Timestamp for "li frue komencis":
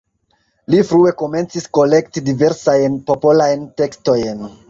0.75-1.67